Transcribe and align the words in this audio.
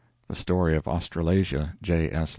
[The 0.29 0.33
Story 0.35 0.75
of 0.75 0.87
Australasia. 0.87 1.75
J. 1.79 2.09
S. 2.09 2.29